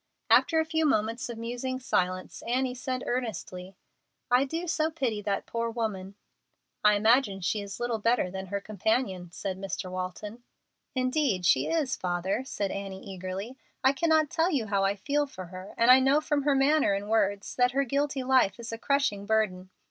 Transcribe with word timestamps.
After 0.31 0.59
a 0.59 0.65
few 0.65 0.83
moments 0.87 1.29
of 1.29 1.37
musing 1.37 1.79
silence, 1.79 2.41
Annie 2.47 2.73
said, 2.73 3.03
earnestly, 3.05 3.75
"I 4.31 4.45
do 4.45 4.65
so 4.65 4.89
pity 4.89 5.21
that 5.21 5.45
poor 5.45 5.69
woman!" 5.69 6.15
"I 6.83 6.95
imagine 6.95 7.41
she 7.41 7.61
is 7.61 7.79
little 7.79 7.99
better 7.99 8.31
than 8.31 8.47
her 8.47 8.59
companion," 8.59 9.29
said 9.31 9.59
Mr. 9.59 9.91
Walton. 9.91 10.41
"Indeed 10.95 11.45
she 11.45 11.67
is, 11.67 11.95
father," 11.95 12.43
said 12.43 12.71
Annie, 12.71 13.05
eagerly. 13.05 13.59
"I 13.83 13.93
cannot 13.93 14.31
tell 14.31 14.49
you 14.49 14.65
how 14.65 14.83
I 14.83 14.95
feel 14.95 15.27
for 15.27 15.45
her, 15.53 15.75
and 15.77 15.91
I 15.91 15.99
know 15.99 16.19
from 16.19 16.41
her 16.45 16.55
manner 16.55 16.93
and 16.93 17.07
words 17.07 17.53
that 17.57 17.73
her 17.73 17.83
guilty 17.83 18.23
life 18.23 18.59
is 18.59 18.71
a 18.71 18.79
crushing 18.79 19.27
burden. 19.27 19.69